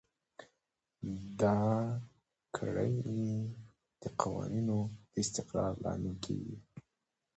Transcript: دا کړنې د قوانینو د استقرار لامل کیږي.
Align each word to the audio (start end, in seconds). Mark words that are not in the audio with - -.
دا 1.41 1.57
کړنې 2.55 3.25
د 4.01 4.03
قوانینو 4.21 4.79
د 5.11 5.13
استقرار 5.23 5.73
لامل 5.83 6.15
کیږي. 6.25 6.55